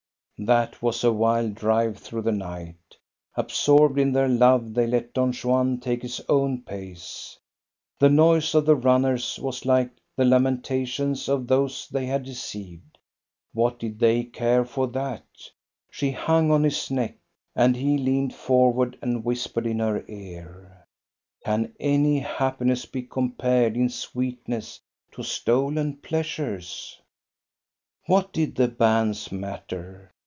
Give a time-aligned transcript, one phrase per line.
[0.47, 2.97] That was a wild drive through the night
[3.37, 7.37] Ab sorbed in their love, they let Don Juan take his own pace.
[7.99, 12.97] The noise of the runners was like the lamenta tions of those they had deceived.
[13.53, 15.27] What did they care for that?
[15.91, 17.17] She hung on his neck,
[17.55, 20.87] and he leaned forward and whispered in her ear."
[21.45, 24.79] Can any happiness be compared in sweetness
[25.11, 26.99] to stolen pleasures?"
[28.07, 30.07] What did the banns matter?